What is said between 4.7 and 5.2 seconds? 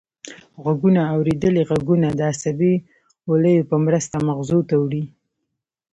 وړي